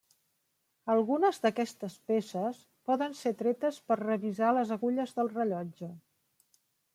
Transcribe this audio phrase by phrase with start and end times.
[0.93, 2.61] Algunes d'aquestes peces
[2.91, 5.93] poden ser tretes per revisar les agulles del rellotge.